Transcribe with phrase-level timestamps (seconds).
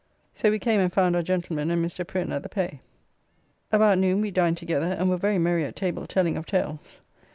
[0.33, 2.07] So we came and found our gentlemen and Mr.
[2.07, 2.81] Prin at the pay.
[3.71, 7.01] About noon we dined together, and were very merry at table telling of tales.